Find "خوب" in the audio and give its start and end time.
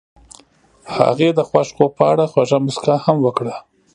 1.75-1.91